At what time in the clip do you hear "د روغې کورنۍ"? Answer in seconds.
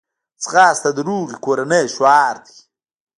0.93-1.85